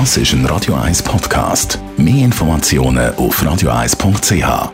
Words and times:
Das 0.00 0.16
ist 0.16 0.32
ein 0.32 0.44
Radio 0.46 0.74
1 0.74 1.04
Podcast. 1.04 1.78
Mehr 1.96 2.24
Informationen 2.24 3.14
auf 3.14 3.40
radio1.ch. 3.40 4.72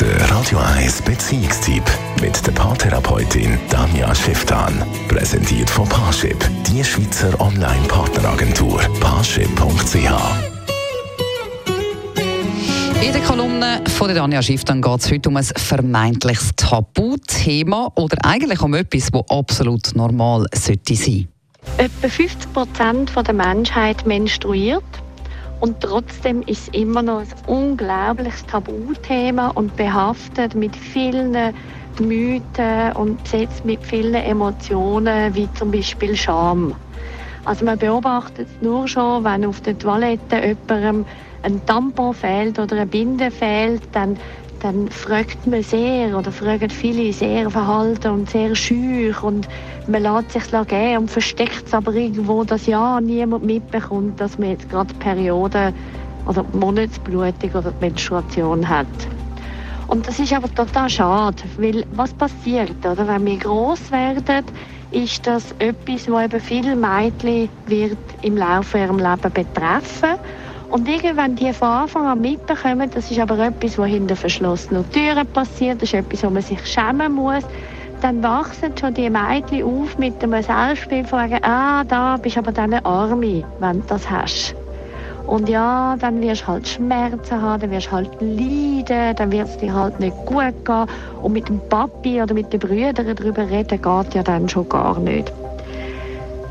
Der 0.00 0.30
Radio 0.30 0.58
1 0.78 1.02
Beziehungstyp 1.02 1.82
mit 2.22 2.46
der 2.46 2.52
Paartherapeutin 2.52 3.58
Danja 3.68 4.14
Schifftan. 4.14 4.82
Präsentiert 5.08 5.68
von 5.68 5.86
Paarship, 5.86 6.38
die 6.68 6.82
Schweizer 6.82 7.38
Online-Partneragentur. 7.38 8.80
Paarship.ch 8.98 10.10
in 13.02 13.12
der 13.12 13.22
Kolumne 13.22 13.82
von 13.88 14.08
der 14.08 14.16
Danja 14.16 14.40
Schiff 14.40 14.64
geht 14.64 15.00
es 15.00 15.10
heute 15.10 15.28
um 15.28 15.36
ein 15.36 15.44
vermeintliches 15.44 16.50
Tabuthema 16.56 17.92
oder 17.94 18.16
eigentlich 18.24 18.62
um 18.62 18.72
etwas, 18.72 19.10
das 19.10 19.22
absolut 19.28 19.94
normal 19.94 20.46
sollte 20.54 20.94
sein. 20.94 21.28
Etwa 21.80 22.08
50 22.08 22.52
Prozent 22.52 23.12
der 23.16 23.34
Menschheit 23.34 24.04
menstruiert 24.04 24.84
und 25.60 25.80
trotzdem 25.80 26.42
ist 26.42 26.68
es 26.68 26.80
immer 26.80 27.00
noch 27.00 27.20
ein 27.20 27.28
unglaubliches 27.46 28.44
Tabuthema 28.44 29.48
und 29.48 29.76
behaftet 29.76 30.54
mit 30.54 30.76
vielen 30.76 31.54
Mythen 31.98 32.92
und 32.94 33.22
besetzt 33.22 33.64
mit 33.64 33.82
vielen 33.82 34.14
Emotionen, 34.14 35.34
wie 35.34 35.48
zum 35.54 35.70
Beispiel 35.70 36.16
Scham. 36.16 36.74
Also 37.46 37.64
man 37.64 37.78
beobachtet 37.78 38.48
es 38.48 38.62
nur 38.62 38.86
schon, 38.86 39.24
wenn 39.24 39.46
auf 39.46 39.62
der 39.62 39.78
Toilette 39.78 40.36
jemandem 40.68 41.06
ein 41.42 41.64
Tampon 41.64 42.12
fehlt 42.12 42.58
oder 42.58 42.76
eine 42.76 42.86
Binde 42.86 43.30
fehlt, 43.30 43.82
dann, 43.92 44.18
dann 44.60 44.88
fragt 44.90 45.46
man 45.46 45.62
sehr 45.62 46.16
oder 46.16 46.30
fragen 46.30 46.70
viele 46.70 47.12
sehr 47.12 47.50
verhalten 47.50 48.08
und 48.12 48.30
sehr 48.30 48.54
schüch 48.54 49.22
und 49.22 49.48
man 49.86 50.02
lässt 50.02 50.32
sich 50.32 50.68
gehen 50.68 50.98
und 50.98 51.10
versteckt 51.10 51.66
es 51.66 51.74
aber 51.74 51.94
irgendwo, 51.94 52.44
dass 52.44 52.66
ja 52.66 53.00
niemand 53.00 53.44
mitbekommt, 53.44 54.20
dass 54.20 54.38
man 54.38 54.50
jetzt 54.50 54.68
gerade 54.68 54.92
Periode 54.94 55.72
oder 56.26 56.44
Monatsblutung 56.52 57.50
oder 57.54 57.72
Menstruation 57.80 58.68
hat. 58.68 58.86
Und 59.88 60.06
das 60.06 60.20
ist 60.20 60.32
aber 60.32 60.52
total 60.54 60.88
schade, 60.88 61.42
weil 61.56 61.84
was 61.92 62.12
passiert, 62.14 62.86
oder? 62.86 63.08
wenn 63.08 63.26
wir 63.26 63.38
groß 63.38 63.90
werden, 63.90 64.44
ist 64.92 65.26
das 65.26 65.52
etwas, 65.58 66.08
was 66.08 66.24
eben 66.24 66.40
viele 66.40 66.76
Mädchen 66.76 67.48
wird 67.66 67.98
im 68.22 68.36
Laufe 68.36 68.78
ihres 68.78 68.96
Lebens 68.96 69.32
betreffen 69.34 70.18
und 70.70 70.88
irgendwann 70.88 71.34
die 71.34 71.52
von 71.52 71.68
Anfang 71.68 72.06
an 72.06 72.20
mitbekommen, 72.20 72.90
das 72.90 73.10
ist 73.10 73.18
aber 73.18 73.38
etwas, 73.38 73.76
was 73.76 73.88
hinter 73.88 74.16
verschlossenen 74.16 74.90
Türen 74.92 75.26
passiert, 75.26 75.82
das 75.82 75.92
ist 75.92 75.94
etwas, 75.94 76.22
wo 76.22 76.30
man 76.30 76.42
sich 76.42 76.64
schämen 76.66 77.12
muss, 77.12 77.44
dann 78.00 78.22
wachsen 78.22 78.72
schon 78.78 78.94
die 78.94 79.10
Mädchen 79.10 79.64
auf 79.64 79.98
mit 79.98 80.22
einem 80.22 80.42
Selbstbild 80.42 81.08
von 81.08 81.32
ah, 81.42 81.84
da 81.84 82.16
bist 82.16 82.38
aber 82.38 82.52
deine 82.52 82.84
Arme, 82.84 83.44
wenn 83.58 83.80
du 83.80 83.86
das 83.88 84.08
hast. 84.08 84.54
Und 85.26 85.48
ja, 85.48 85.96
dann 85.98 86.20
wirst 86.22 86.42
du 86.42 86.46
halt 86.48 86.66
Schmerzen 86.66 87.40
haben, 87.40 87.60
dann 87.60 87.70
wirst 87.70 87.88
du 87.88 87.92
halt 87.92 88.10
leiden, 88.20 89.14
dann 89.16 89.30
wird 89.30 89.48
es 89.48 89.58
dir 89.58 89.72
halt 89.72 90.00
nicht 90.00 90.16
gut 90.24 90.64
gehen. 90.64 90.86
Und 91.22 91.32
mit 91.32 91.48
dem 91.48 91.60
Papi 91.68 92.22
oder 92.22 92.34
mit 92.34 92.52
den 92.52 92.60
Brüdern 92.60 93.14
darüber 93.14 93.48
reden 93.48 93.80
geht 93.82 94.14
ja 94.14 94.22
dann 94.22 94.48
schon 94.48 94.68
gar 94.68 94.98
nicht. 94.98 95.32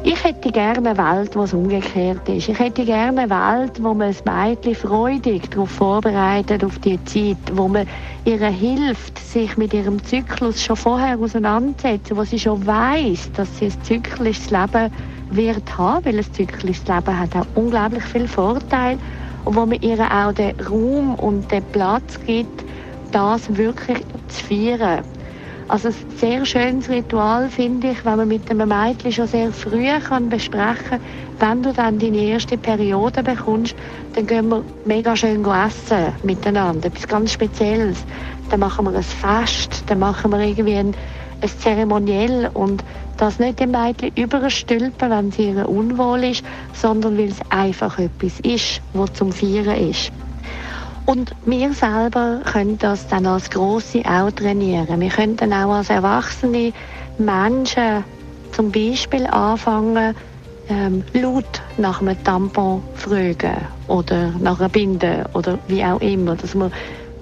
Ich 0.02 0.24
hätte 0.24 0.50
gerne 0.50 0.90
eine 0.90 0.98
Welt, 0.98 1.36
wo 1.36 1.44
es 1.44 1.54
umgekehrt 1.54 2.28
ist. 2.30 2.48
Ich 2.48 2.58
hätte 2.58 2.86
gerne 2.86 3.22
eine 3.22 3.30
Welt, 3.30 3.84
wo 3.84 3.94
man 3.94 4.14
das 4.14 4.24
Mädchen 4.24 4.74
freudig 4.74 5.52
darauf 5.52 5.72
vorbereitet, 5.72 6.64
auf 6.64 6.80
die 6.80 7.04
Zeit, 7.04 7.38
wo 7.52 7.68
man 7.68 7.86
ihr 8.24 8.40
hilft, 8.48 9.20
sich 9.20 9.58
mit 9.58 9.74
ihrem 9.74 10.02
Zyklus 10.02 10.64
schon 10.64 10.78
vorher 10.78 11.20
auseinanderzusetzen, 11.20 12.16
wo 12.16 12.24
sie 12.24 12.40
schon 12.40 12.66
weiß, 12.66 13.32
dass 13.34 13.58
sie 13.58 13.66
ein 13.66 13.84
zyklisches 13.84 14.50
Leben 14.52 14.90
wird 15.32 15.78
haben, 15.78 16.06
weil 16.06 16.18
ein 16.20 16.34
zyklisches 16.34 16.88
Leben 16.88 17.20
hat 17.20 17.36
auch 17.36 17.46
unglaublich 17.56 18.04
viele 18.04 18.30
Vorteile 18.30 18.98
und 19.44 19.56
wo 19.58 19.66
man 19.66 19.82
ihr 19.82 20.00
auch 20.00 20.32
den 20.32 20.58
Raum 20.62 21.16
und 21.16 21.52
den 21.52 21.64
Platz 21.74 22.18
gibt, 22.26 22.64
das 23.12 23.54
wirklich 23.58 24.00
zu 24.30 24.46
feiern. 24.46 25.04
Also 25.70 25.90
ein 25.90 25.96
sehr 26.18 26.46
schönes 26.48 26.90
Ritual 26.90 27.48
finde 27.48 27.92
ich, 27.92 28.04
wenn 28.04 28.18
man 28.18 28.28
mit 28.28 28.50
einem 28.50 28.70
Mädchen 28.70 29.12
schon 29.12 29.28
sehr 29.28 29.52
früh 29.52 29.88
kann 30.00 30.28
besprechen 30.28 31.00
wenn 31.40 31.64
du 31.64 31.72
dann 31.72 32.00
deine 32.00 32.18
erste 32.18 32.58
Periode 32.58 33.24
bekommst, 33.24 33.76
dann 34.14 34.26
gehen 34.26 34.50
wir 34.50 34.64
mega 34.86 35.16
schön 35.16 35.46
essen 35.46 36.14
miteinander, 36.24 36.88
etwas 36.88 37.08
ganz 37.08 37.34
Spezielles. 37.34 38.04
Dann 38.50 38.60
machen 38.60 38.86
wir 38.86 38.96
ein 38.98 39.04
Fest, 39.04 39.84
dann 39.86 40.00
machen 40.00 40.32
wir 40.32 40.40
irgendwie 40.40 40.76
ein, 40.76 40.96
ein 41.42 41.50
Zeremoniell 41.50 42.50
und 42.54 42.84
das 43.18 43.40
nicht 43.40 43.60
dem 43.60 43.72
Mädchen 43.72 44.12
überstülpen, 44.16 45.10
wenn 45.10 45.32
sie 45.32 45.52
ihr 45.52 45.70
unwohl 45.70 46.24
ist, 46.26 46.44
sondern 46.74 47.18
weil 47.18 47.30
es 47.30 47.40
einfach 47.50 48.00
etwas 48.00 48.40
ist, 48.42 48.82
was 48.94 49.14
zum 49.14 49.32
Feiern 49.32 49.78
ist. 49.78 50.12
Und 51.10 51.34
wir 51.44 51.74
selber 51.74 52.42
können 52.46 52.78
das 52.78 53.08
dann 53.08 53.26
als 53.26 53.50
Grosse 53.50 54.04
auch 54.06 54.30
trainieren. 54.30 55.02
Wir 55.02 55.10
können 55.10 55.38
dann 55.38 55.54
auch 55.54 55.72
als 55.72 55.90
erwachsene 55.90 56.72
Menschen 57.18 58.04
zum 58.52 58.72
Beispiel 58.72 59.26
anfangen, 59.26 60.14
ähm, 60.70 61.04
laut 61.14 61.64
nach 61.80 62.00
einem 62.02 62.24
Tampon 62.24 62.84
fragen 62.94 63.58
oder 63.88 64.32
nach 64.40 64.60
einer 64.60 64.70
Binde 64.70 65.26
oder 65.34 65.58
wie 65.68 65.84
auch 65.84 66.00
immer, 66.00 66.36
dass 66.36 66.54
wir 66.54 66.70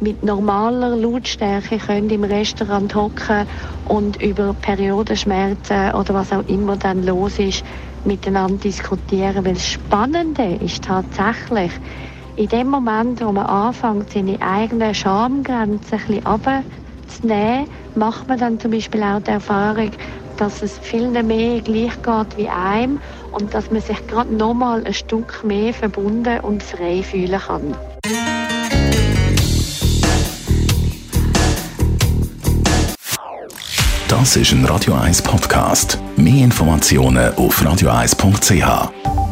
mit 0.01 0.21
normaler 0.21 0.97
Lautstärke 0.97 1.77
können 1.77 2.09
im 2.09 2.25
Restaurant 2.25 2.93
hocken 2.93 3.47
und 3.87 4.21
über 4.21 4.53
Periodenschmerzen 4.53 5.93
oder 5.93 6.13
was 6.13 6.33
auch 6.33 6.45
immer 6.49 6.75
dann 6.75 7.05
los 7.05 7.39
ist, 7.39 7.63
miteinander 8.03 8.57
diskutieren. 8.57 9.45
Weil 9.45 9.53
das 9.53 9.65
Spannende 9.65 10.55
ist 10.61 10.83
tatsächlich, 10.83 11.71
in 12.37 12.47
dem 12.49 12.69
Moment, 12.69 13.19
wo 13.19 13.31
man 13.31 13.47
anfängt, 13.47 14.11
seine 14.11 14.39
eigenen 14.41 14.93
Schamgrenzen 14.93 15.99
ein 15.99 16.07
bisschen 16.07 16.25
runterzunehmen, 16.25 17.67
macht 17.95 18.27
man 18.27 18.39
dann 18.39 18.59
zum 18.59 18.71
Beispiel 18.71 19.01
auch 19.01 19.19
die 19.21 19.31
Erfahrung, 19.31 19.91
dass 20.37 20.61
es 20.61 20.77
vielen 20.77 21.25
mehr 21.25 21.61
gleich 21.61 21.99
geht 22.03 22.37
wie 22.37 22.47
einem 22.47 22.99
und 23.31 23.53
dass 23.53 23.71
man 23.71 23.81
sich 23.81 24.05
gerade 24.07 24.33
nochmal 24.33 24.85
ein 24.85 24.93
Stück 24.93 25.43
mehr 25.43 25.73
verbunden 25.73 26.39
und 26.41 26.61
frei 26.61 27.01
fühlen 27.01 27.39
kann. 27.39 27.75
Das 34.07 34.35
ist 34.35 34.51
ein 34.51 34.63
Radio 34.65 34.93
1 34.93 35.23
Podcast. 35.23 35.99
Mehr 36.15 36.43
Informationen 36.43 37.33
auf 37.35 37.61
radio1.ch. 37.61 39.26